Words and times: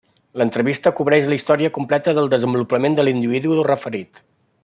L'entrevista 0.41 0.91
cobreix 0.99 1.27
la 1.33 1.37
història 1.41 1.73
completa 1.75 2.15
del 2.19 2.31
desenvolupament 2.33 2.99
de 3.01 3.07
l'individu 3.07 3.61
referit. 3.71 4.25